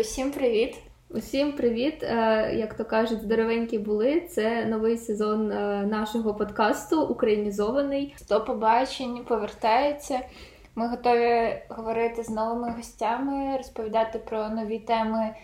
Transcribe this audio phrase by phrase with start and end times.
[0.00, 0.76] Усім привіт!
[1.10, 2.02] Усім привіт!
[2.02, 4.20] Е, як то кажуть, здоровенькі були.
[4.20, 8.14] Це новий сезон е, нашого подкасту Українізований.
[8.28, 10.20] До побачень повертається.
[10.74, 15.34] Ми готові говорити з новими гостями, розповідати про нові теми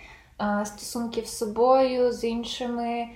[0.40, 3.08] е, стосунків з собою, з іншими,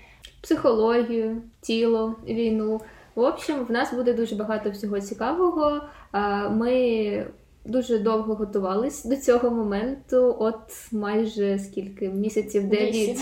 [0.43, 2.81] психологію, тіло, війну.
[3.15, 5.81] В общем, в нас буде дуже багато всього цікавого.
[6.51, 7.27] Ми
[7.65, 13.19] дуже довго готувались до цього моменту, от майже скільки місяців 9,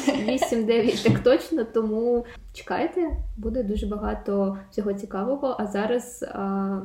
[0.53, 1.64] 8-9, так точно.
[1.64, 5.57] Тому чекайте, буде дуже багато всього цікавого.
[5.59, 6.81] А зараз а,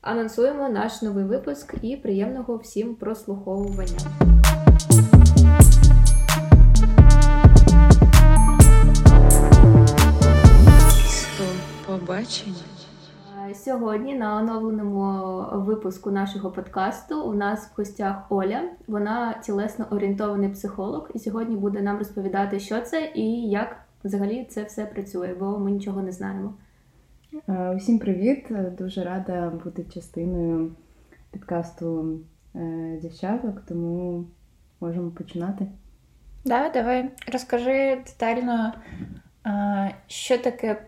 [0.00, 3.98] анонсуємо наш новий випуск і приємного всім прослуховування.
[11.86, 12.73] Побачення.
[13.54, 18.62] Сьогодні на оновленому випуску нашого подкасту у нас в гостях Оля.
[18.86, 24.62] Вона тілесно орієнтований психолог, і сьогодні буде нам розповідати, що це і як взагалі це
[24.64, 26.54] все працює, бо ми нічого не знаємо.
[27.48, 28.46] Е, усім привіт!
[28.78, 30.72] Дуже рада бути частиною
[31.30, 32.18] підкасту
[32.54, 34.24] е, дівчаток, тому
[34.80, 35.66] можемо починати.
[36.44, 38.72] Да, давай розкажи детально,
[40.06, 40.86] що таке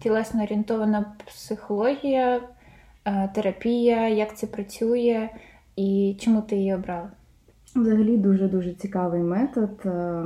[0.00, 2.40] тілесно орієнтована психологія,
[3.04, 5.28] е, терапія, як це працює
[5.76, 7.10] і чому ти її обрала?
[7.76, 9.70] Взагалі дуже-дуже цікавий метод.
[9.84, 10.24] Е,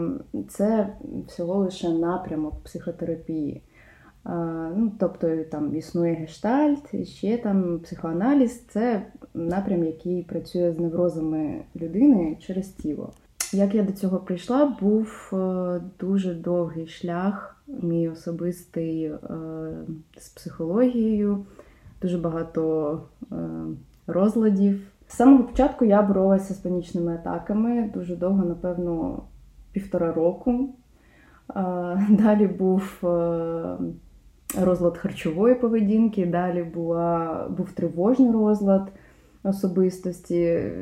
[0.48, 0.88] це
[1.26, 3.62] всього лише напрямок психотерапії.
[4.26, 4.30] Е,
[4.76, 12.36] ну, Тобто там існує гештальт, ще там психоаналіз це напрям, який працює з неврозами людини
[12.40, 13.12] через тіло.
[13.54, 15.32] Як я до цього прийшла, був
[15.98, 19.18] дуже довгий шлях мій особистий е,
[20.18, 21.46] з психологією,
[22.02, 23.02] дуже багато
[23.32, 23.36] е,
[24.06, 24.80] розладів.
[25.08, 29.22] З самого початку я боролася з панічними атаками дуже довго, напевно,
[29.72, 30.68] півтора року.
[31.56, 32.98] Е, далі був
[34.60, 38.92] розлад харчової поведінки, далі була, був тривожний розлад
[39.44, 40.72] особистості.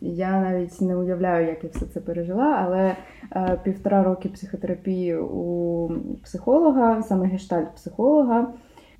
[0.00, 2.96] Я навіть не уявляю, як я все це пережила, але
[3.32, 5.90] е, півтора роки психотерапії у
[6.22, 8.46] психолога, саме гештальт-психолога,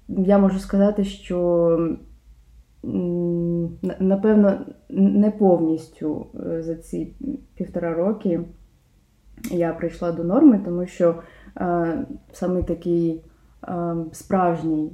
[0.08, 1.98] я можу сказати, що
[4.00, 4.58] напевно
[4.90, 7.14] не повністю е, за ці
[7.54, 8.40] півтора роки
[9.50, 11.14] я прийшла до норми, тому що
[11.56, 13.24] е, саме такий
[13.68, 14.92] е, справжній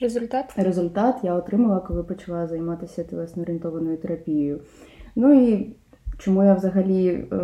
[0.00, 4.60] Результат Результат я отримала, коли почала займатися тілесно-орієнтованою терапією.
[5.16, 5.76] Ну і
[6.18, 7.36] чому я взагалі е,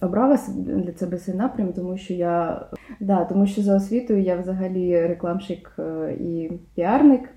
[0.00, 2.66] обрала для себе цей напрям, тому що я
[3.00, 7.28] да, тому що за освітою я взагалі рекламщик е, і піарник.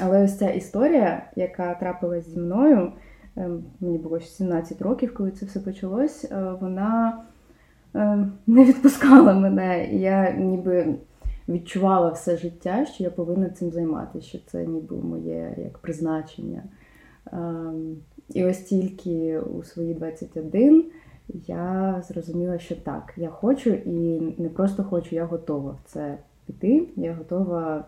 [0.00, 2.92] Але ось ця історія, яка трапилась зі мною,
[3.36, 7.22] е, мені було 17 років, коли це все почалось, е, вона
[8.46, 9.86] не відпускала мене.
[9.86, 10.94] Я ніби
[11.50, 16.62] відчувала все життя, що я повинна цим займатися, що це ніби моє як призначення.
[17.32, 17.96] Ем,
[18.28, 20.84] і ось тільки у свої 21
[21.46, 26.88] я зрозуміла, що так, я хочу і не просто хочу, я готова в це піти.
[26.96, 27.84] Я готова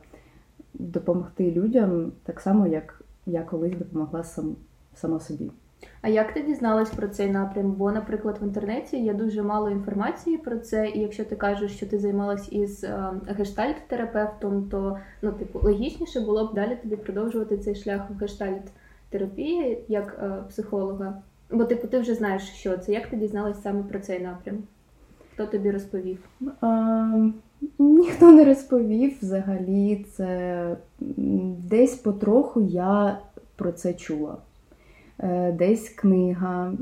[0.75, 4.57] допомогти людям так само, як я колись допомогла сам,
[4.95, 5.51] сама собі.
[6.03, 7.73] А як ти дізналась про цей напрям?
[7.73, 11.87] Бо, наприклад, в інтернеті є дуже мало інформації про це, і якщо ти кажеш, що
[11.87, 17.75] ти займалась із е, гештальт-терапевтом, то ну, типу, логічніше було б далі тобі продовжувати цей
[17.75, 21.23] шлях в гештальт-терапії як е, психолога.
[21.51, 22.93] Бо типу, ти вже знаєш, що це.
[22.93, 24.59] Як ти дізналась саме про цей напрям?
[25.35, 26.19] Хто тобі розповів?
[26.61, 27.31] А,
[27.79, 30.07] ніхто не розповів взагалі.
[30.17, 30.77] Це
[31.71, 33.19] десь потроху я
[33.57, 34.37] про це чула.
[35.23, 36.73] Е, десь книга,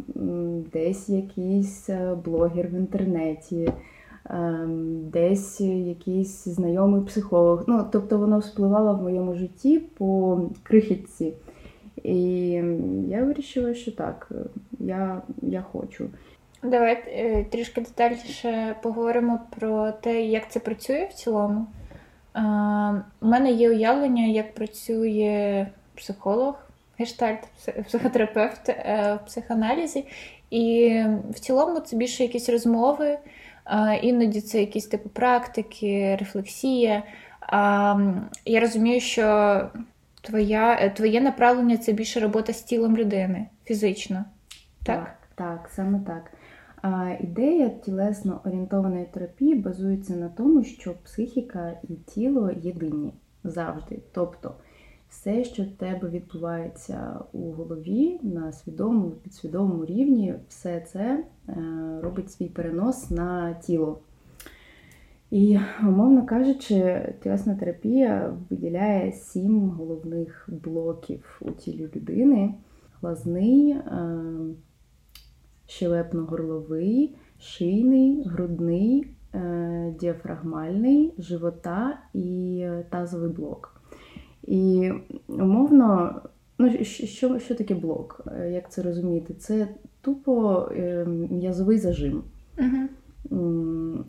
[0.72, 3.72] десь якийсь е, блогер в інтернеті,
[4.30, 4.66] е,
[5.12, 7.64] десь якийсь знайомий психолог.
[7.66, 11.32] Ну, Тобто воно впливало в моєму житті по крихітці.
[12.02, 12.50] І
[13.08, 14.32] я вирішила, що так,
[14.78, 16.10] я, я хочу.
[16.62, 16.96] Давай
[17.50, 21.66] трішки детальніше поговоримо про те, як це працює в цілому.
[23.20, 26.69] У мене є уявлення, як працює психолог
[27.00, 27.48] гештальт,
[27.86, 30.04] психотерапевт е, в психоаналізі.
[30.50, 30.94] І
[31.30, 33.18] в цілому це більше якісь розмови,
[34.02, 37.02] іноді це якісь типу практики, рефлексія.
[38.44, 39.70] Я розумію, що
[40.20, 44.24] твоя, е, твоє направлення це більше робота з тілом людини фізично.
[44.82, 46.32] Так, так, так саме так.
[46.82, 53.12] А Ідея тілесно орієнтованої терапії базується на тому, що психіка і тіло єдині
[53.44, 53.98] завжди.
[54.12, 54.54] Тобто
[55.10, 61.54] все, що в тебе відбувається у голові на свідомому, підсвідомому рівні, все це е,
[62.02, 63.98] робить свій перенос на тіло.
[65.30, 72.54] І, умовно кажучи, тілесна терапія виділяє сім головних блоків у тілі людини:
[73.00, 74.18] глазний, е,
[75.66, 83.79] щелепно-горловий, шийний, грудний, е, діафрагмальний, живота і тазовий блок.
[84.42, 84.92] І
[85.28, 86.20] умовно,
[86.58, 88.20] ну, що що таке блок?
[88.40, 89.34] Е, як це розуміти?
[89.34, 89.68] Це
[90.00, 90.68] тупо
[91.30, 92.22] м'язовий зажим.
[92.58, 94.04] Угу.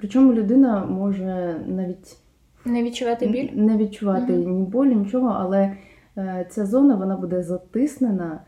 [0.00, 2.16] Причому людина може навіть
[2.64, 3.48] не відчувати біль?
[3.54, 4.50] Не відчувати угу.
[4.50, 5.76] ні болі, нічого, але
[6.16, 8.40] е, ця зона вона буде затиснена,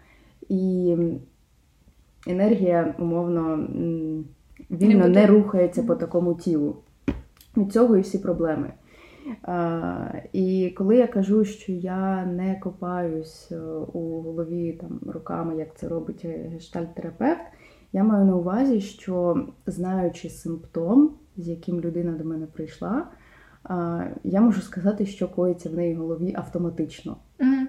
[0.49, 0.97] і
[2.27, 3.69] енергія, умовно,
[4.71, 6.77] вільно не, не рухається по такому тілу.
[7.57, 8.73] Від цього і всі проблеми.
[9.43, 13.59] А, І коли я кажу, що я не копаюсь е,
[13.93, 17.45] у голові там руками, як це робить гештальт-терапевт,
[17.93, 23.09] я маю на увазі, що знаючи симптом, з яким людина до мене прийшла,
[24.25, 27.17] я можу сказати, що коїться в неї голові автоматично.
[27.39, 27.67] Mm-hmm.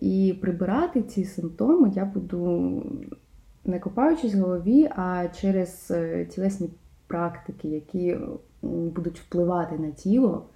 [0.00, 2.82] І прибирати ці симптоми я буду
[3.64, 6.70] не копаючись в голові, а через е, тілесні
[7.06, 8.16] практики, які
[8.62, 10.46] будуть впливати на тіло,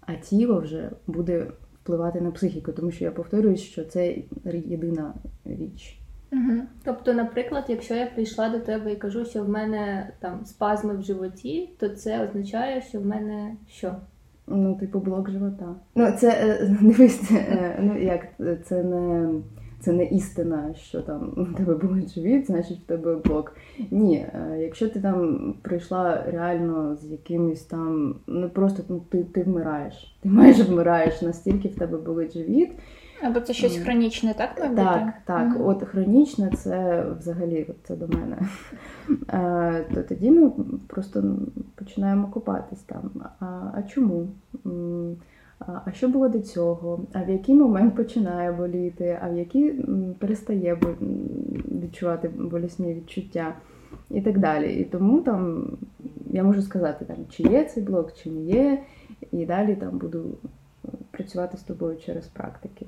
[0.00, 1.46] а тіло вже буде
[1.82, 5.14] впливати на психіку, тому що я повторюю, що це єдина
[5.44, 5.98] річ.
[6.32, 6.62] Угу.
[6.84, 11.02] Тобто, наприклад, якщо я прийшла до тебе і кажу, що в мене там спазми в
[11.02, 13.94] животі, то це означає, що в мене що?
[14.46, 15.74] Ну, типу, блок живота.
[15.94, 18.26] Ну, це е, дивись, е, ну як
[18.64, 19.30] це не
[19.80, 23.56] це не істина, що там у тебе болить живіт, значить в тебе блок.
[23.90, 29.42] Ні, е, якщо ти там прийшла реально з якимось там, ну просто ну, ти ти
[29.42, 32.70] вмираєш, ти майже вмираєш, настільки в тебе болить живіт.
[33.22, 34.54] Або це щось хронічне, так?
[34.54, 35.48] Так, так.
[35.48, 35.68] Mm-hmm.
[35.68, 38.38] От хронічне це взагалі це до мене.
[39.32, 40.52] Е, то тоді ми
[40.86, 41.36] просто
[41.74, 43.10] починаємо купатись там.
[43.40, 43.44] А,
[43.74, 44.28] а чому?
[45.58, 47.00] А що було до цього?
[47.12, 49.72] А в який момент починає боліти, а в який
[50.18, 50.78] перестає
[51.82, 53.54] відчувати болісні відчуття
[54.10, 54.74] і так далі.
[54.74, 55.70] І тому там
[56.30, 58.82] я можу сказати, там, чи є цей блок, чи не є,
[59.32, 60.24] і далі там буду
[61.10, 62.86] працювати з тобою через практики.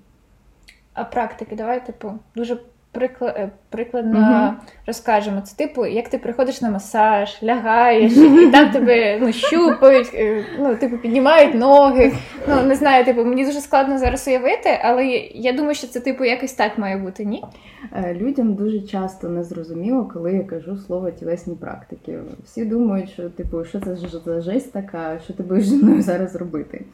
[0.93, 2.61] А практики, давай, типу, дуже
[3.05, 5.41] Е, прикладно uh розкажемо.
[5.41, 10.77] Це типу, як ти приходиш на масаж, лягаєш, і там тебе ну, щупають, е, ну,
[10.77, 12.13] типу, піднімають ноги.
[12.49, 16.25] Ну, не знаю, типу, мені дуже складно зараз уявити, але я думаю, що це типу
[16.25, 17.45] якось так має бути, ні?
[17.93, 22.19] Е, людям дуже часто незрозуміло, коли я кажу слово тілесні практики.
[22.45, 26.37] Всі думають, що типу, що це за жесть така, що ти будеш зі мною зараз
[26.37, 26.85] робити.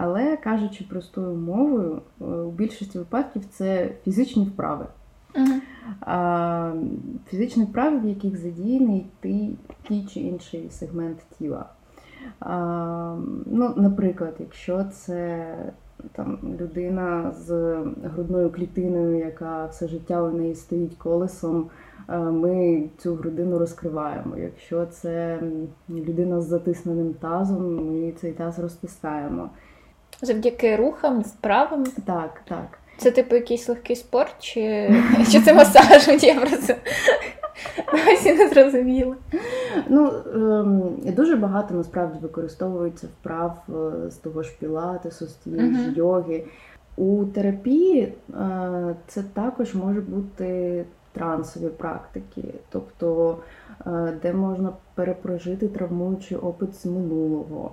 [0.00, 4.86] Але кажучи простою мовою, у більшості випадків це фізичні вправи.
[5.34, 5.60] Uh-huh.
[6.00, 6.72] А,
[7.28, 9.48] Фізичні вправи, в яких задіяний ти,
[9.88, 11.66] ті чи інший сегмент тіла.
[12.40, 15.46] А, ну, Наприклад, якщо це
[16.12, 21.70] там, людина з грудною клітиною, яка все життя у неї стоїть колесом,
[22.08, 24.36] ми цю грудину розкриваємо.
[24.36, 25.42] Якщо це
[25.90, 29.50] людина з затисненим тазом, ми цей таз розтискаємо.
[30.22, 31.84] Завдяки рухам, справам?
[32.06, 32.78] Так, так.
[32.96, 34.94] Це типу якийсь легкий спорт, чи
[35.32, 36.22] чи це масаж?
[36.22, 36.74] Я просто
[37.92, 39.16] досі не зрозуміла.
[39.88, 45.92] Ну, ем, дуже багато насправді використовується вправ е, з того ж пілатесу, з тієї ж
[45.96, 46.44] йоги.
[46.96, 53.38] У терапії е, це також може бути трансові практики, тобто
[53.86, 57.70] е, де можна перепрожити травмуючий опит з минулого.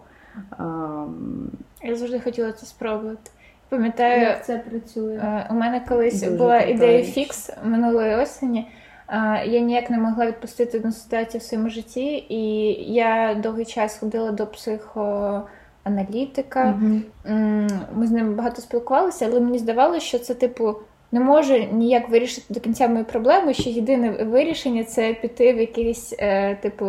[1.83, 3.31] Я завжди хотіла це спробувати.
[3.69, 5.15] Пам'ятаю, як це працює.
[5.15, 8.67] Е, у мене колись Дуже була ідея фікс минулої осені.
[9.09, 13.97] Е, я ніяк не могла відпустити одну ситуацію в своєму житті, і я довгий час
[13.97, 16.65] ходила до психоаналітика.
[16.65, 17.69] Mm-hmm.
[17.95, 20.75] Ми з ним багато спілкувалися, але мені здавалося, що це, типу,
[21.11, 23.53] не може ніяк вирішити до кінця мою проблему.
[23.53, 26.85] Що єдине вирішення це піти в якийсь, е, типу,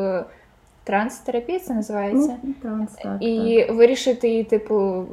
[0.84, 2.36] транс-терапія це називається.
[2.42, 3.76] Ну, транс, так, І так.
[3.76, 5.04] вирішити її, типу.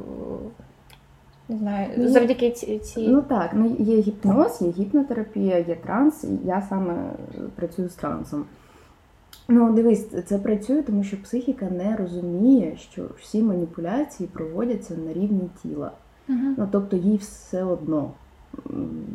[1.48, 3.08] Не знаю, ну, завдяки ці.
[3.08, 7.10] Ну так, ну є гіпноз, є гіпнотерапія, є транс, і я саме
[7.56, 8.44] працюю з трансом.
[9.48, 15.50] Ну, дивись, це працює, тому що психіка не розуміє, що всі маніпуляції проводяться на рівні
[15.62, 15.92] тіла.
[16.28, 18.10] uh Ну, тобто їй все одно,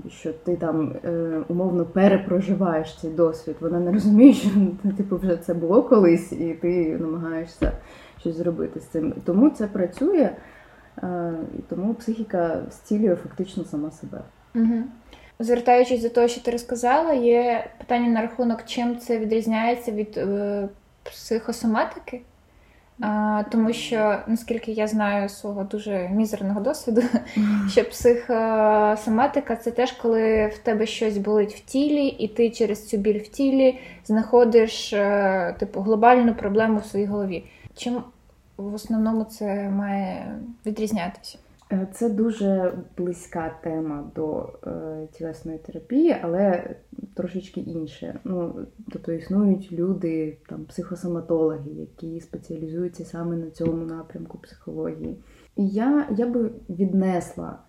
[0.09, 3.55] що ти там е, умовно перепроживаєш цей досвід.
[3.59, 4.49] Вона не розуміє, що
[4.97, 7.71] типу вже це було колись, і ти намагаєшся
[8.19, 9.13] щось зробити з цим.
[9.25, 10.29] Тому це працює.
[11.57, 14.21] І тому психіка зцілює фактично сама себе.
[14.55, 14.83] Угу.
[15.39, 20.67] Звертаючись до того, що ти розказала, є питання на рахунок, чим це відрізняється від е,
[21.03, 22.21] психосоматики.
[23.01, 27.01] А, Тому що, наскільки я знаю свого дуже мізерного досвіду,
[27.69, 32.97] що психосоматика це теж коли в тебе щось болить в тілі, і ти через цю
[32.97, 37.43] біль в тілі знаходиш е, типу глобальну проблему в своїй голові.
[37.75, 38.03] Чим
[38.57, 41.37] в основному це має відрізнятися?
[41.71, 46.75] Е, це дуже близька тема до е, тілесної терапії, але
[47.13, 48.19] трошечки інше.
[48.23, 48.55] Ну,
[48.91, 55.17] Тобто існують люди, там, психосоматологи, які спеціалізуються саме на цьому напрямку психології.
[55.55, 57.59] І я, я би віднесла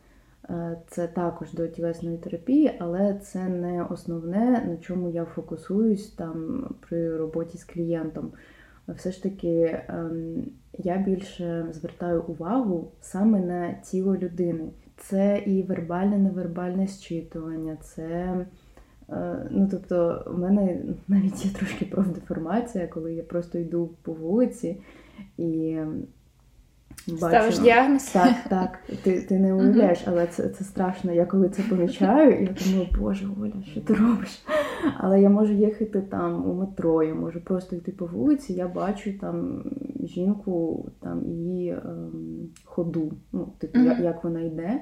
[0.51, 6.69] е, це також до тілесної терапії, але це не основне, на чому я фокусуюсь там
[6.81, 8.33] при роботі з клієнтом.
[8.89, 9.49] Все ж таки.
[9.49, 10.11] Е,
[10.79, 14.65] я більше звертаю увагу саме на тіло людини.
[14.97, 18.37] Це і вербальне, невербальне зчитування, це.
[19.11, 24.81] Е, ну, тобто, в мене навіть є трошки профдеформація, коли я просто йду по вулиці
[25.39, 25.79] і
[27.09, 27.19] бачу.
[27.19, 28.05] Ставиш діагноз?
[28.05, 28.79] Так, так.
[29.03, 31.13] Ти ти не уявляєш, але це це страшно.
[31.13, 34.45] Я коли це помічаю, я думаю, боже Оля, що ти робиш?
[34.97, 39.19] Але я можу їхати там у метро, я можу просто йти по вулиці, я бачу
[39.19, 39.65] там
[40.05, 42.13] жінку, там її ем,
[42.65, 44.03] ходу, ну, типу, mm-hmm.
[44.03, 44.81] як вона йде.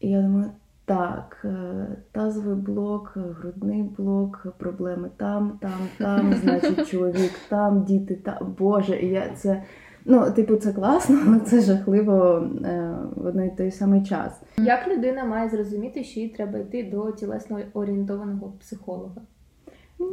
[0.00, 0.50] І я думаю,
[0.84, 8.54] так, е, тазовий блок, грудний блок, проблеми там, там, там, значить, чоловік там, діти там.
[8.58, 9.62] Боже, я це.
[10.04, 14.42] Ну, типу, це класно, але це жахливо е, в одний той самий час.
[14.58, 19.22] Як людина має зрозуміти, що їй треба йти до тілесно орієнтованого психолога?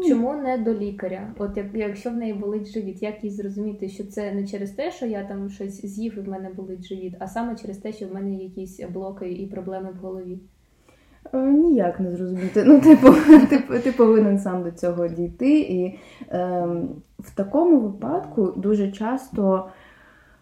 [0.08, 1.34] Чому не до лікаря?
[1.38, 4.92] От як якщо в неї болить живіт, як їй зрозуміти, що це не через те,
[4.92, 8.08] що я там щось з'їв і в мене болить живіт, а саме через те, що
[8.08, 10.40] в мене якісь блоки і проблеми в голові?
[11.34, 12.64] Е, ніяк не зрозуміти.
[12.68, 13.08] Ну, типу,
[13.50, 15.60] ти, ти повинен сам до цього дійти.
[15.60, 16.68] І е,
[17.20, 19.70] в такому випадку дуже часто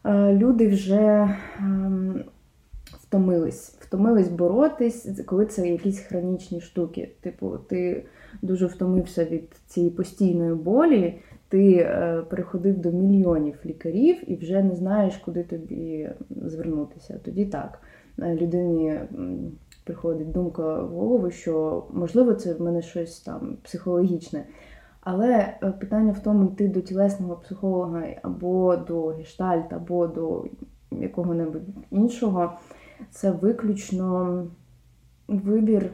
[0.05, 1.35] люди вже е,
[2.91, 7.11] втомились, втомились боротись, коли це якісь хронічні штуки.
[7.21, 8.05] Типу, ти
[8.41, 14.75] дуже втомився від цієї постійної болі, ти е, переходив до мільйонів лікарів і вже не
[14.75, 17.19] знаєш, куди тобі звернутися.
[17.25, 17.81] Тоді так,
[18.19, 18.99] е, людині
[19.83, 24.45] приходить думка в голову, що можливо це в мене щось там психологічне.
[25.11, 30.45] Але е, питання в тому, йти до тілесного психолога або до гештальт, або до
[30.91, 31.61] якого-небудь
[31.91, 32.51] іншого,
[33.11, 34.43] це виключно
[35.27, 35.91] вибір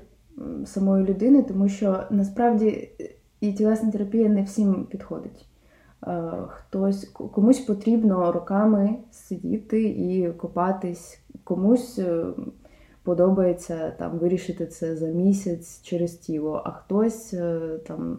[0.66, 2.90] самої людини, тому що насправді
[3.42, 5.46] і тілесна терапія не всім підходить.
[6.08, 12.26] Е, хтось комусь потрібно роками сидіти і копатись, комусь е,
[13.04, 17.36] подобається там вирішити це за місяць через тіло, а хтось
[17.88, 18.18] там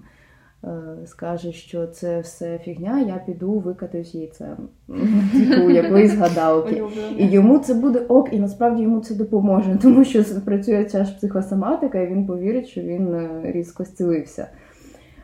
[1.07, 4.57] скаже, що це все фігня, я піду викатаюсь яйцем,
[5.33, 6.85] типу якоїсь гадалки.
[7.19, 11.17] І йому це буде ок, і насправді йому це допоможе, тому що працює ця ж
[11.17, 14.49] психосоматика, і він повірить, що він е, різко зцілився.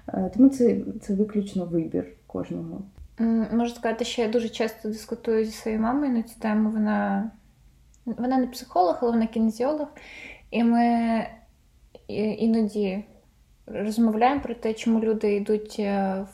[0.09, 2.83] Е, тому це, це виключно вибір кожного.
[3.53, 6.71] Можу сказати, що я дуже часто дискутую зі своєю мамою на цю тему.
[6.71, 7.31] Вона
[8.07, 9.89] вона не психолог, але вона кінезіолог.
[10.51, 11.27] І ми
[12.09, 13.05] іноді
[13.67, 16.25] розмовляємо про те, чому люди йдуть е,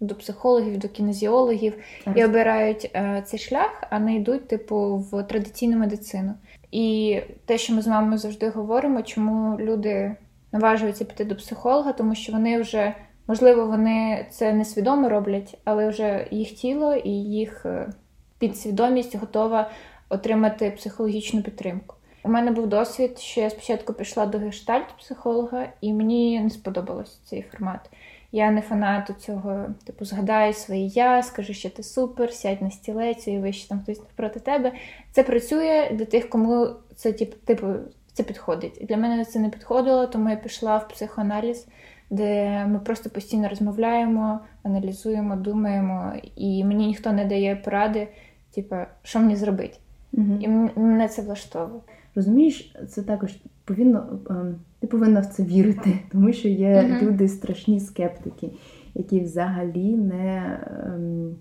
[0.00, 1.74] до психологів, до кінезіологів
[2.14, 6.34] і обирають е, цей шлях, а не йдуть, типу, в традиційну медицину.
[6.70, 10.16] І те, що ми з мамою завжди говоримо, чому люди
[10.52, 12.94] наважуються піти до психолога, тому що вони вже,
[13.26, 17.92] можливо, вони це несвідомо роблять, але вже їх тіло і їх е,
[18.38, 19.70] підсвідомість готова
[20.08, 21.96] отримати психологічну підтримку.
[22.24, 27.42] У мене був досвід, що я спочатку пішла до гештальт-психолога, і мені не сподобався цей
[27.42, 27.90] формат.
[28.32, 33.28] Я не фанат цього, типу, згадай своє я, скажи, що ти супер, сядь на стілець,
[33.28, 34.72] і вище там хтось проти тебе.
[35.12, 37.66] Це працює для тих, кому це типу,
[38.12, 38.78] це підходить.
[38.88, 41.66] Для мене це не підходило, тому я пішла в психоаналіз,
[42.10, 48.08] де ми просто постійно розмовляємо, аналізуємо, думаємо, і мені ніхто не дає поради,
[48.54, 49.78] типу, що мені зробити.
[50.14, 50.48] mm І
[50.80, 51.80] мене це влаштовує.
[52.14, 57.02] Розумієш, це також повинно ем, ти повинна в це вірити, тому що є uh-huh.
[57.02, 58.50] люди страшні скептики,
[58.94, 61.36] які взагалі не ем,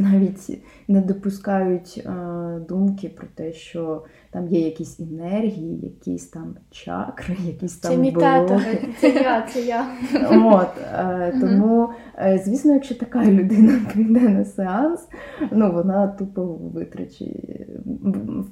[0.00, 7.36] навіть не допускають а, думки про те, що там є якісь енергії, якісь там чакри,
[7.46, 8.60] якісь там Це мій тато,
[9.00, 9.86] це я, це я.
[10.30, 11.88] От, е, Тому,
[12.18, 15.08] е, звісно, якщо така людина прийде на сеанс,
[15.52, 17.66] ну вона тупо витрачить,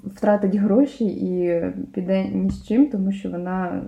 [0.05, 1.63] втратить гроші і
[1.95, 3.83] піде ні з чим, тому що вона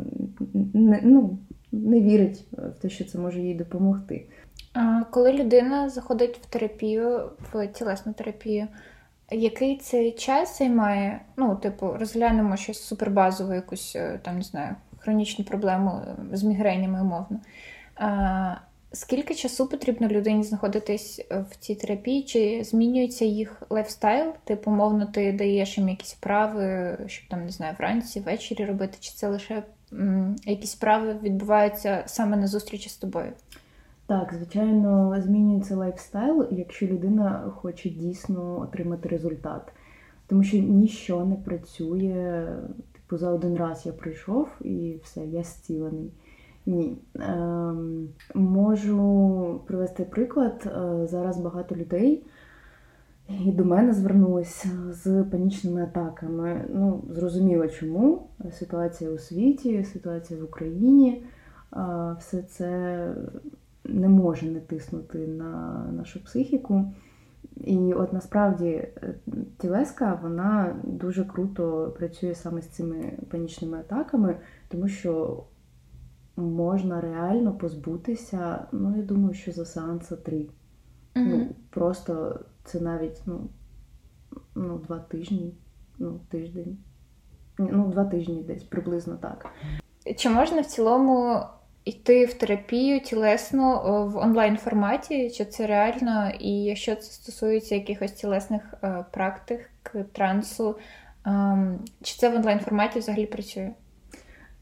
[0.74, 1.38] не, ну,
[1.72, 4.26] не вірить в те, що це може їй допомогти.
[5.10, 8.68] Коли людина заходить в терапію, в тілесну терапію,
[9.30, 11.20] який цей час займає?
[11.36, 17.02] Ну, типу, розглянемо щось супербазове, якусь е, там не знаю, хронічну проблему е, з мігренями,
[17.02, 17.40] умовно.
[18.92, 22.22] Скільки часу потрібно людині знаходитись в цій терапії?
[22.22, 24.32] Чи змінюється їх lifestyle?
[24.44, 29.12] Типу, умовно, ти даєш їм якісь вправи, щоб там не знаю, вранці, ввечері робити, чи
[29.12, 29.62] це лише
[29.92, 33.32] м, якісь справи відбуваються саме на зустрічі з тобою?
[34.10, 39.72] Так, звичайно, змінюється lifestyle, якщо людина хоче дійсно отримати результат.
[40.26, 42.46] Тому що ніщо не працює,
[42.92, 46.12] типу, за один раз я прийшов і все, я зцілений.
[46.66, 46.96] Ні.
[47.14, 50.66] Ем, Можу привести приклад.
[50.66, 52.24] Е, зараз багато людей
[53.28, 56.64] і до мене звернулися з панічними атаками.
[56.74, 58.28] Ну, зрозуміло чому.
[58.52, 61.24] Ситуація у світі, ситуація в Україні.
[62.18, 63.14] Все це
[63.90, 66.92] не може не тиснути на нашу психіку.
[67.56, 69.14] І от насправді е,
[69.58, 74.36] тілеска вона дуже круто працює саме з цими панічними атаками,
[74.68, 75.42] тому що
[76.36, 80.38] можна реально позбутися, ну я думаю, що за сеанса три.
[80.38, 80.48] Mm-hmm.
[81.14, 83.48] Ну, Просто це навіть ну,
[84.54, 85.54] ну, два тижні,
[85.98, 86.78] ну, тиждень.
[87.58, 89.46] Ну, два тижні десь приблизно так.
[90.16, 91.40] Чи можна в цілому
[91.84, 93.72] йти в терапію тілесну
[94.06, 96.30] в онлайн форматі, чи це реально?
[96.40, 99.70] І якщо це стосується якихось тілесних е, практик,
[100.12, 100.76] трансу,
[101.26, 103.70] ем, чи це в онлайн форматі взагалі працює?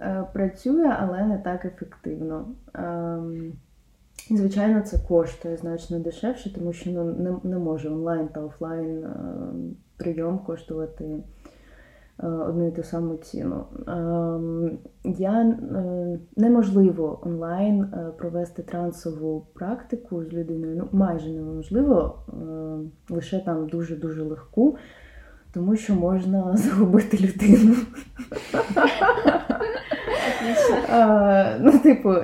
[0.01, 2.49] Е, працює, але не так ефективно.
[2.75, 3.53] Ем,
[4.31, 9.77] звичайно, це коштує значно дешевше, тому що ну, не, не може онлайн та офлайн ем,
[9.97, 11.05] прийом коштувати.
[12.23, 13.65] Е, одну і ту саму ціну.
[13.87, 20.77] Ем, я е, неможливо онлайн е, провести трансову практику з людиною.
[20.77, 22.19] Ну, майже неможливо,
[23.11, 24.77] лише там дуже-дуже легку,
[25.53, 27.75] тому що можна загубити людину.
[31.61, 32.15] Ну, типу,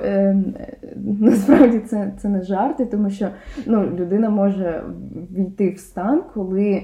[0.95, 3.29] насправді це це не жарти, тому що
[3.65, 4.83] ну, людина може
[5.31, 6.83] війти в стан, коли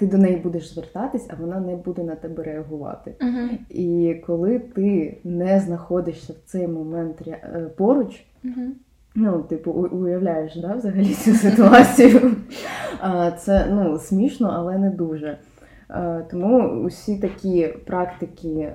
[0.00, 3.14] ти до неї будеш звертатись, а вона не буде на тебе реагувати.
[3.20, 3.48] Uh-huh.
[3.70, 8.70] І коли ти не знаходишся в цей момент е, поруч, uh-huh.
[9.14, 12.20] ну, типу, уявляєш да, взагалі цю ситуацію,
[13.38, 15.38] це ну, смішно, але не дуже.
[16.30, 18.72] Тому усі такі практики.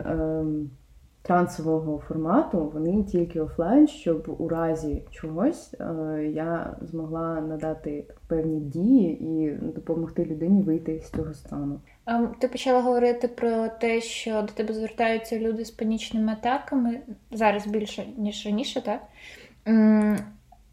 [1.26, 5.86] Трансового формату, вони тільки офлайн, щоб у разі чогось е,
[6.34, 11.80] я змогла надати певні дії і допомогти людині вийти з цього стану.
[12.06, 17.00] Ем, ти почала говорити про те, що до тебе звертаються люди з панічними атаками
[17.32, 19.02] зараз більше ніж раніше, так?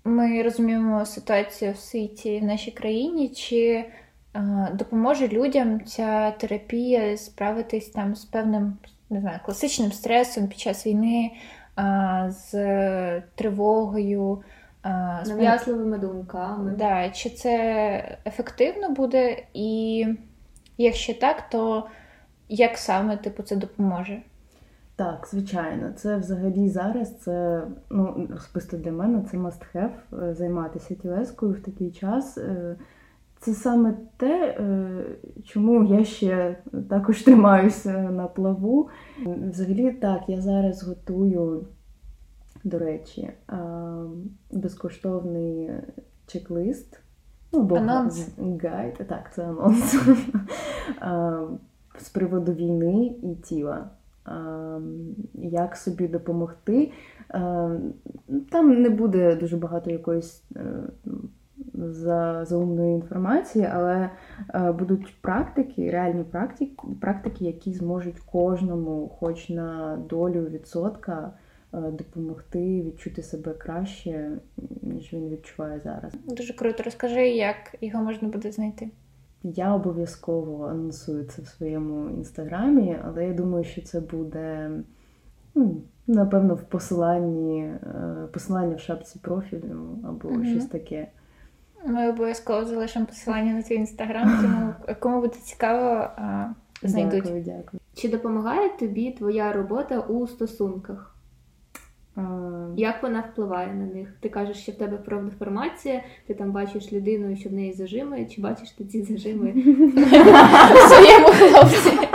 [0.05, 3.29] Ми розуміємо ситуацію в світі в нашій країні.
[3.29, 3.85] Чи
[4.35, 8.77] е, допоможе людям ця терапія справитись там з певним
[9.13, 11.31] не знаю, класичним стресом під час війни,
[11.77, 12.53] а, з
[13.35, 14.43] тривогою,
[15.23, 16.71] з нав'язливими думками.
[16.71, 19.43] Да, Чи це ефективно буде?
[19.55, 20.07] І
[20.79, 21.87] якщо так, то
[22.49, 24.23] як саме типу, це допоможе?
[24.97, 30.95] Так, звичайно, це взагалі зараз це ну особисто для мене це must have е, займатися
[30.95, 32.39] тілескою в такий час.
[33.43, 35.05] Це саме те, е,
[35.45, 36.59] чому я ще
[36.91, 38.89] також тримаюся на плаву.
[39.51, 41.67] Взагалі, так, я зараз готую,
[42.65, 43.31] до речі,
[44.53, 45.71] безкоштовний
[46.27, 47.01] чек-лист.
[47.53, 48.29] Ну, бо анонс.
[48.63, 49.95] гайд, так, це анонс
[51.99, 53.91] з приводу війни і тіла.
[55.35, 56.93] Як собі допомогти?
[58.51, 60.83] Там не буде дуже багато якоїсь е,
[61.75, 64.11] за заумної інформації, але
[64.55, 71.33] е, будуть практики, реальні практики, практики, які зможуть кожному, хоч на долю відсотка,
[71.75, 74.31] е, допомогти відчути себе краще,
[74.83, 76.13] ніж він відчуває зараз.
[76.27, 76.83] Дуже круто.
[76.83, 78.91] Розкажи, як його можна буде знайти.
[79.43, 84.71] Я обов'язково анонсую це в своєму інстаграмі, але я думаю, що це буде.
[85.55, 91.09] Ну, Напевно, в посиланні, е, посилання в шапці профілю або mm щось таке.
[91.87, 96.09] Ми обов'язково залишимо посилання на твій інстаграм, тому кому буде цікаво,
[96.83, 97.23] знайдуть.
[97.25, 97.81] Дякую, дякую.
[97.95, 101.09] Чи допомагає тобі твоя робота у стосунках?
[102.77, 104.09] Як вона впливає на них?
[104.21, 108.41] Ти кажеш, що в тебе профдеформація, ти там бачиш людину, що в неї зажими, чи
[108.41, 109.53] бачиш ти ці зажими
[110.75, 112.09] в своєму хлопці?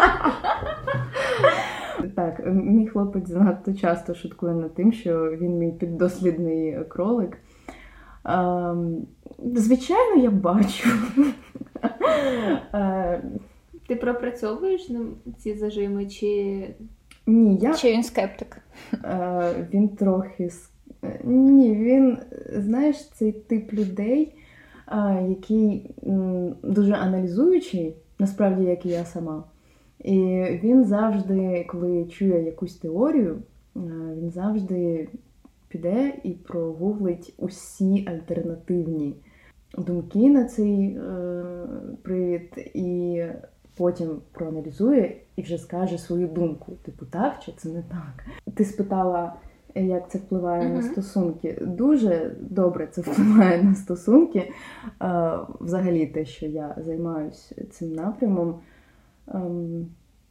[2.15, 7.37] Так, мій хлопець занадто часто шуткує над тим, що він мій піддослідний кролик.
[9.37, 10.89] Звичайно, я бачу.
[13.87, 14.91] Ти пропрацьовуєш
[15.37, 16.63] ці зажими, чи
[17.27, 17.73] ні, я...
[17.73, 18.61] Чи він скептик?
[18.93, 20.49] Е, Він трохи
[21.23, 22.17] ні, він,
[22.55, 24.35] знаєш, цей тип людей,
[24.87, 25.95] е, який
[26.63, 29.43] дуже аналізуючий, насправді, як і я сама.
[29.99, 30.17] І
[30.63, 33.37] він завжди, коли чує якусь теорію,
[33.75, 33.79] е,
[34.21, 35.09] він завжди
[35.67, 39.15] піде і прогуглить усі альтернативні
[39.77, 41.43] думки на цей е,
[42.03, 43.23] привід, і
[43.77, 46.71] потім проаналізує і вже скаже свою думку.
[46.71, 48.25] Типу, так чи це не так?
[48.53, 49.33] Ти спитала,
[49.75, 50.73] як це впливає uh-huh.
[50.73, 51.57] на стосунки.
[51.61, 54.51] Дуже добре це впливає на стосунки.
[55.59, 58.59] Взагалі, те, що я займаюся цим напрямом.
[59.33, 59.87] Ем,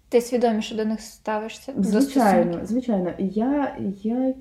[0.09, 1.73] Ти свідоміше до них ставишся?
[1.79, 3.13] Звичайно, до звичайно.
[3.19, 4.35] Я я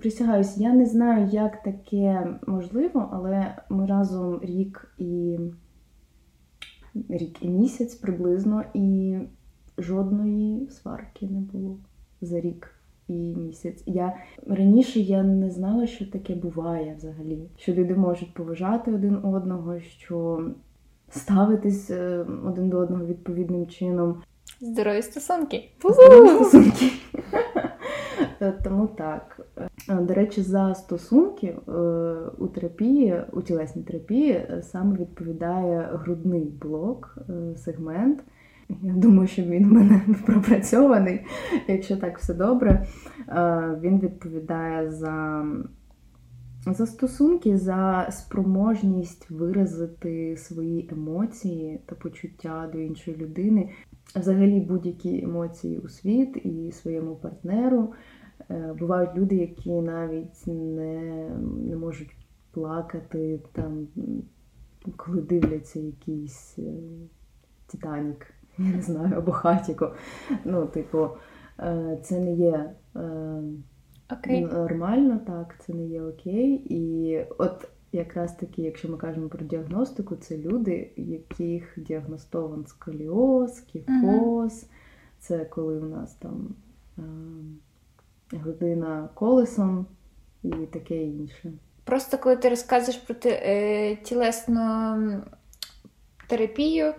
[0.00, 5.38] присягаюсь, я не знаю, як таке можливо, але ми разом рік і
[7.08, 9.18] рік і місяць приблизно, і
[9.78, 11.78] жодної сварки не було
[12.20, 12.74] за рік
[13.08, 13.82] і місяць.
[13.86, 14.16] Я
[14.46, 20.46] раніше я не знала, що таке буває взагалі, що люди можуть поважати один одного, що
[21.10, 24.22] ставитись е, один до одного відповідним чином.
[24.60, 25.70] Здорові стосунки.
[25.80, 26.86] Здорові стосунки.
[28.40, 29.40] Е, тому так.
[29.88, 31.72] Е, до речі, за стосунки е,
[32.38, 37.18] у терапії, у тілесній терапії саме відповідає грудний блок,
[37.56, 38.24] сегмент.
[38.82, 41.20] Я думаю, що він в мене пропрацьований,
[41.68, 42.86] якщо так все добре.
[43.82, 45.44] Він відповідає за
[46.66, 53.68] за стосунки, за спроможність виразити свої емоції та почуття до іншої людини,
[54.16, 57.92] взагалі будь-які емоції у світ і своєму партнеру.
[58.50, 61.30] Е, бувають люди, які навіть не
[61.68, 62.16] не можуть
[62.50, 63.88] плакати, там,
[64.96, 66.72] коли дивляться якийсь е,
[67.66, 68.26] Титанік,
[68.58, 69.94] я не знаю, або хатіко.
[70.44, 71.08] Ну, типу,
[71.60, 72.72] е, це не є
[74.08, 74.52] okay.
[74.52, 76.62] нормально, так, це не є окей.
[76.74, 84.52] І от якраз таки, якщо ми кажемо про діагностику, це люди, яких діагностован сколіоз, кіфоз.
[84.52, 84.66] Uh-huh.
[85.18, 86.54] Це коли у нас там
[88.32, 89.86] година колесом
[90.42, 91.52] і таке інше.
[91.84, 94.62] Просто коли ти розказуєш про е, тілесну
[96.26, 96.94] терапію,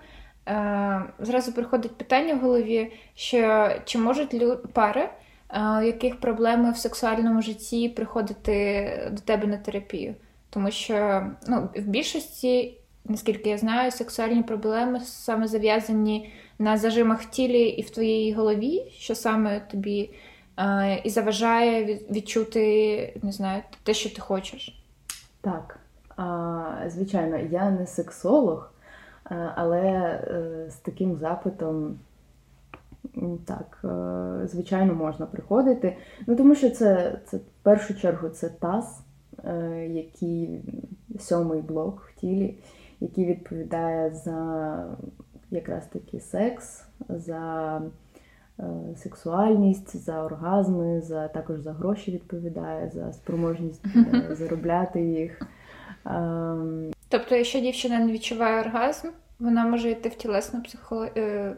[0.47, 5.09] е, зразу приходить питання в голові, що чи можуть лю- пари,
[5.49, 10.15] е, у яких проблеми в сексуальному житті приходити до тебе на терапію?
[10.49, 17.29] Тому що ну, в більшості, наскільки я знаю, сексуальні проблеми саме зав'язані на зажимах в
[17.29, 20.09] тілі і в твоїй голові, що саме тобі
[21.03, 24.83] і заважає відчути, не знаю, те, що ти хочеш.
[25.41, 25.79] Так,
[26.89, 28.71] звичайно, я не сексолог,
[29.55, 31.99] але е, з таким запитом.
[33.45, 35.97] Так, е, звичайно, можна приходити.
[36.27, 39.01] Ну, Тому що це це в першу чергу це таз,
[39.45, 40.61] е, який
[41.19, 42.57] сьомий блок в тілі,
[42.99, 44.85] який відповідає за
[45.51, 47.81] якраз таки секс, за
[48.95, 55.41] сексуальність, за оргазми, за також за гроші відповідає, за спроможність е, заробляти їх.
[56.05, 59.07] Ем, тобто, якщо дівчина не відчуває оргазм,
[59.39, 61.07] вона може йти в тілесну психолог...
[61.17, 61.55] Е,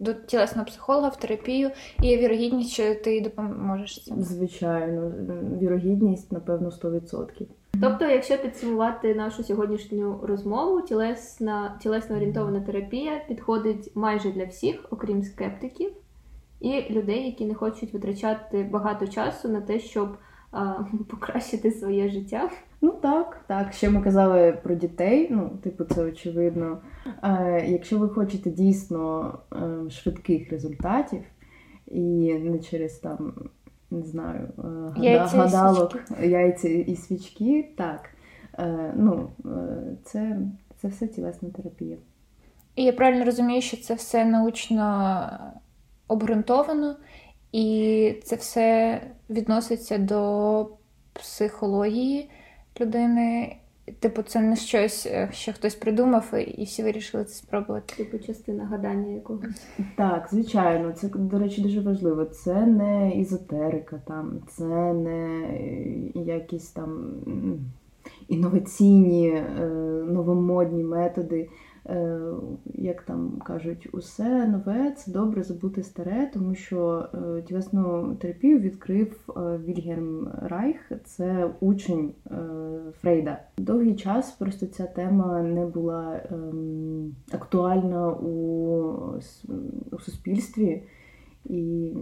[0.00, 1.70] до тілесного психолога в терапію,
[2.02, 4.22] і є вірогідність, що ти їй допоможеш цим.
[4.22, 5.12] Звичайно,
[5.60, 7.46] вірогідність, напевно, 100%.
[7.80, 15.22] Тобто, якщо підсумувати нашу сьогоднішню розмову, тілесна тілесно орієнтована терапія підходить майже для всіх, окрім
[15.22, 15.90] скептиків
[16.60, 20.16] і людей, які не хочуть витрачати багато часу на те, щоб
[20.50, 20.74] а,
[21.10, 22.50] покращити своє життя.
[22.80, 23.72] Ну так, так.
[23.72, 26.78] Ще ми казали про дітей, ну, типу, це очевидно.
[27.22, 31.22] Е, Якщо ви хочете дійсно е, швидких результатів,
[31.86, 33.32] і не через там,
[33.90, 38.10] не знаю, е, яйця гадалок, і яйця і свічки, так.
[38.58, 39.48] Е, ну, е,
[40.04, 40.38] Це,
[40.76, 41.96] це все тілесна терапія.
[42.76, 45.30] І я правильно розумію, що це все научно
[46.08, 46.96] обґрунтовано,
[47.52, 50.68] і це все відноситься до
[51.12, 52.30] психології
[52.80, 53.56] людини,
[54.00, 57.94] типу, це не щось, е, що хтось придумав, і всі вирішили це спробувати.
[57.96, 59.66] Типу, частина гадання якогось.
[59.96, 62.24] Так, звичайно, це, до речі, дуже важливо.
[62.24, 65.48] Це не ізотерика, там, це не
[66.14, 67.14] якісь там
[68.28, 69.66] інноваційні, е,
[70.08, 71.48] новомодні методи.
[71.88, 72.20] Е,
[72.74, 79.28] як там кажуть, усе нове це добре забути старе, тому що е, тілесну терапію відкрив
[79.64, 82.12] Вільгельм Райх, це учень
[83.00, 83.38] Фрейда.
[83.58, 89.20] Довгий час просто ця тема не була ем, актуальна у,
[89.90, 90.82] у суспільстві,
[91.44, 91.60] і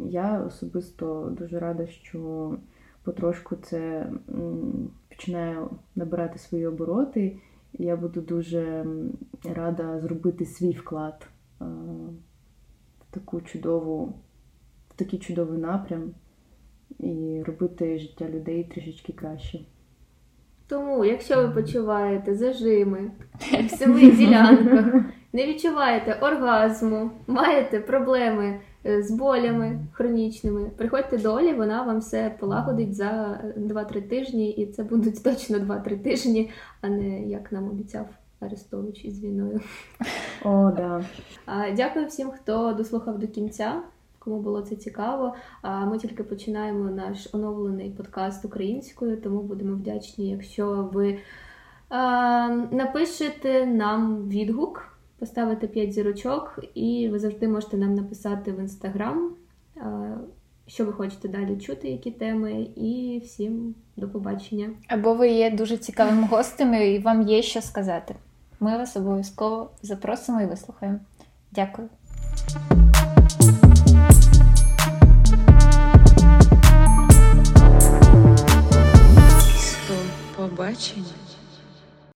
[0.09, 2.53] я особисто дуже рада, що
[3.03, 4.11] потрошку це
[5.09, 5.59] починає
[5.96, 7.37] набирати свої обороти.
[7.79, 8.87] Я буду дуже
[9.45, 11.29] рада зробити свій вклад
[13.01, 14.15] в таку чудову,
[14.91, 16.11] в такий чудовий напрям
[16.99, 19.61] і робити життя людей трішечки краще.
[20.69, 23.11] Тому, якщо ви почуваєте зажими
[23.67, 30.70] в силових ділянках, не відчуваєте оргазму, маєте проблеми Е, з болями хронічними.
[30.77, 35.99] Приходьте до Олі, вона вам все полагодить за 2-3 тижні, і це будуть точно 2-3
[35.99, 38.07] тижні, а не як нам обіцяв
[38.40, 39.61] Арестович із війною.
[40.44, 41.05] О, да.
[41.77, 43.83] Дякую всім, хто дослухав до кінця.
[44.18, 45.35] Кому було це цікаво,
[45.87, 51.18] ми тільки починаємо наш оновлений подкаст українською, тому будемо вдячні, якщо ви
[52.70, 59.35] напишете нам відгук поставити 5 зірочок, і ви завжди можете нам написати в інстаграм,
[59.77, 59.83] е,
[60.67, 64.71] що ви хочете далі чути, які теми, і всім до побачення.
[64.89, 68.15] Або ви є дуже цікавим гостем, і вам є що сказати.
[68.61, 70.99] Ми вас обов'язково запросимо і вислухаємо.
[71.53, 71.89] Дякую.
[80.37, 81.26] Побачення.